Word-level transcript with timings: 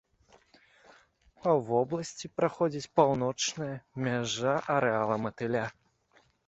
Па 1.43 1.51
вобласці 1.67 2.33
праходзіць 2.39 2.91
паўночная 3.01 3.71
мяжа 4.09 4.59
арэала 4.79 5.15
матыля. 5.29 5.65